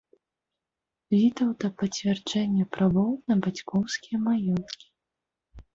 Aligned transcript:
Вітаўта 1.15 1.65
пацвярджэнне 1.81 2.65
правоў 2.79 3.11
на 3.29 3.35
бацькоўскія 3.45 4.17
маёнткі. 4.31 4.87